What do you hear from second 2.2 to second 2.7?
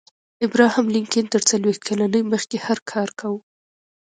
مخکې